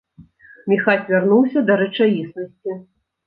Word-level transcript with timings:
Міхась 0.71 1.03
вярнуўся 1.11 1.63
да 1.69 1.77
рэчаіснасці. 1.83 2.79